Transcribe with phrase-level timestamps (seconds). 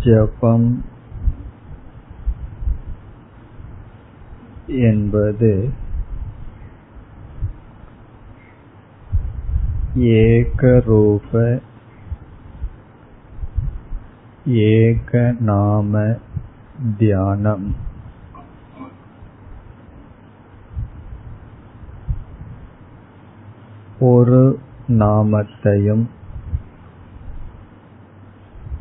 [0.00, 0.84] ஜபம்
[4.66, 5.72] என்பது
[9.94, 11.60] ஏகரூப
[14.46, 16.18] ஏகநாம
[16.98, 17.76] தியானம்.
[23.98, 26.06] ஒரு நாமத்தையும்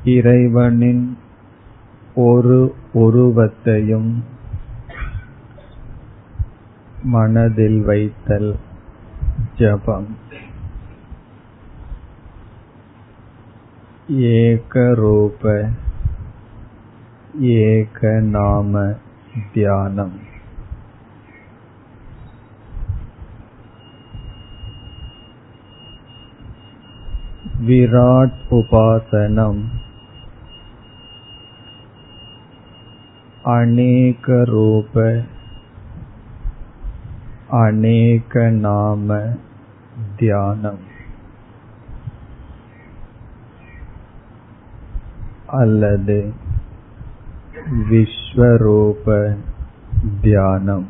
[0.08, 1.04] இறைவனின்
[2.14, 2.58] ஒரு
[2.94, 4.12] உருவத்தையும்
[7.04, 8.52] மனதில் வைத்தல்
[9.56, 10.10] ஜபம்
[14.34, 15.42] ஏகரூப
[17.56, 18.84] ஏகநாம
[19.52, 20.16] தியானம்
[27.60, 29.60] विराट् उपासनम्
[33.48, 34.94] अनेकरूप
[37.58, 39.08] अनेकनाम
[40.16, 40.82] தியானம்
[45.46, 46.18] அல்லது
[47.90, 49.36] விஸ்வரூப
[50.22, 50.86] தியானம்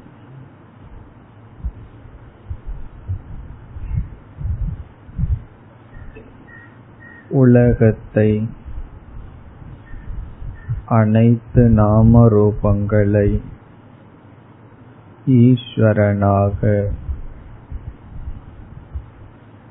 [7.28, 8.48] உலகத்தை
[10.89, 13.41] அனைத்து நாம ரூபங்களை
[15.25, 16.61] ஈஸ்வரனாக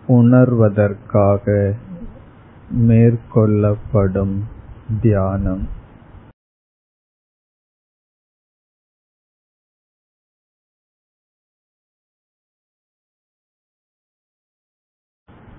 [0.08, 1.74] உணர்வதற்காக
[2.88, 4.36] மேற்கொள்ளப்படும்
[5.00, 5.64] தியானம்.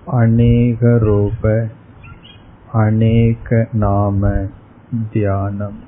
[0.06, 1.66] அநேக ரூப
[2.72, 4.48] அநேக நாம
[5.12, 5.78] தியானம்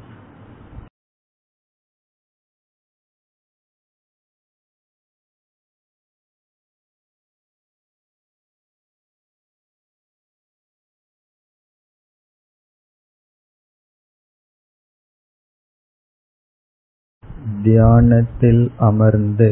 [17.63, 19.51] தியானத்தில் அமர்ந்து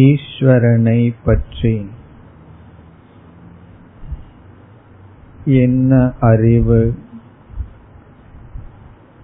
[0.00, 1.74] ஈஸ்வரனை பற்றி
[5.44, 6.94] என்ன அறிவு?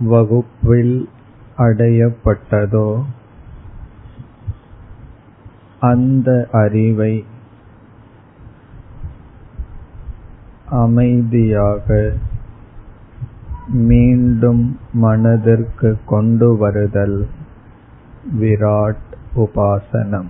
[0.01, 1.09] வகுப்பில்
[1.59, 3.05] அடையப்பட்டதோ?
[5.81, 7.25] அந்த அறிவை
[10.67, 12.13] அமைதியாக
[13.69, 17.29] மீண்டும் மனதிற்கு கொண்டு வருதல்
[18.41, 19.05] விராட்
[19.37, 20.27] உபாசனம்.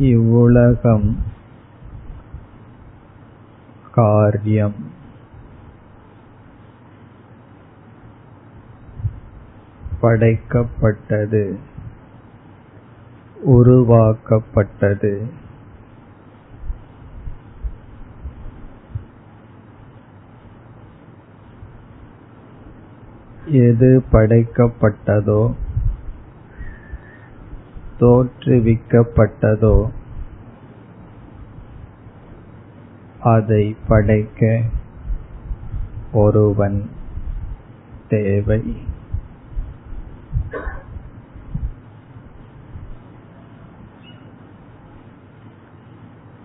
[0.00, 1.22] இவ்வுலகம்
[3.92, 4.74] காரியம்.
[10.02, 11.56] படைக்கப்பட்டது.
[13.42, 15.28] உருவாக்கப்பட்டது.
[23.46, 25.54] எது படைக்கப்பட்டதோ
[28.00, 29.90] தோற்றுவிக்கப்பட்டதோ
[33.20, 34.62] அதை படைக்க
[36.12, 36.90] ஒருவன்
[38.08, 38.76] தேவை.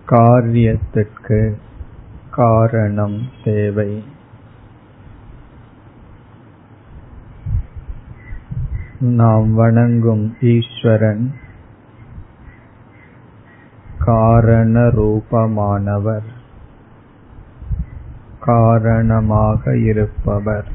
[0.06, 1.58] காரியத்திற்கு
[2.30, 4.04] காரணம் தேவை.
[9.00, 11.34] நாம் வணங்கும் ஈஸ்வரன்
[14.06, 16.26] காரண ரூபமானவர்
[18.40, 20.68] காரணமாக இருப்பவர்.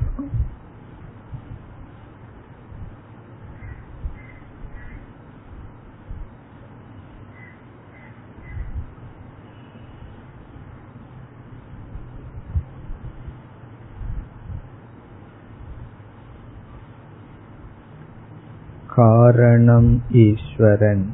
[18.87, 21.11] காரணம் ஈஸ்வரன்.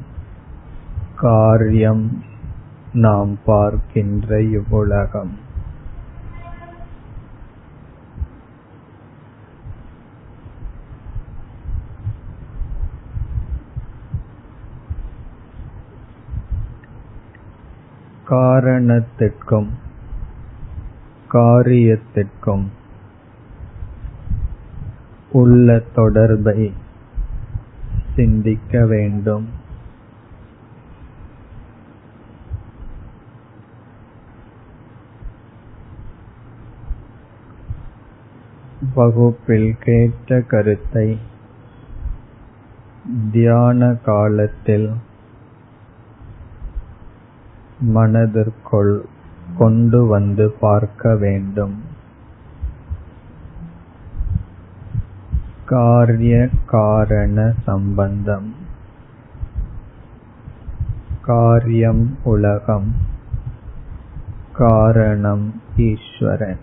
[1.20, 2.24] காரியம்
[2.92, 5.38] நாம் பார்க்கின்ற இவ்வுலகம்.
[18.24, 19.70] காரணத்திற்கும்
[21.32, 22.66] காரியத்திற்கும்
[25.32, 26.72] உள்ள தொடர்பை
[28.14, 29.57] சிந்திக்க வேண்டும்.
[38.94, 41.18] வகுப்பில் கேட்ட கருத்தை
[43.32, 44.94] தியான காலத்தில்
[47.80, 49.04] மனதிற்குள்
[49.58, 51.82] கொண்டு வந்து பார்க்க வேண்டும்.
[55.66, 58.54] காரிய காரண சம்பந்தம்.
[61.22, 62.94] காரியம் உலகம்.
[64.52, 66.58] காரணம் ஈஸ்வரன்.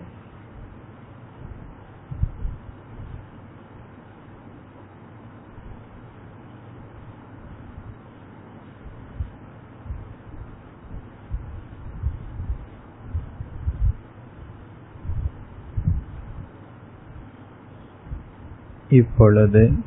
[18.88, 19.78] இப்பொழுது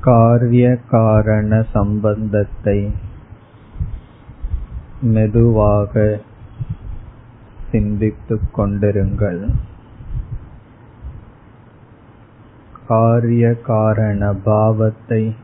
[0.00, 2.92] காரிய காரண சம்பந்தத்தை
[5.00, 6.20] மெதுவாக
[7.70, 9.52] சிந்தித்துக் கொண்டிருங்கள்.
[12.88, 15.36] காரிய காரண பாவத்தை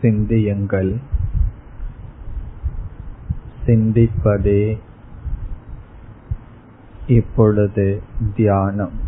[0.00, 0.96] சிந்தியுங்கள்.
[3.66, 4.78] சிந்திப்பதே
[7.06, 8.02] இப்பொழுது
[8.36, 9.07] தியானம்.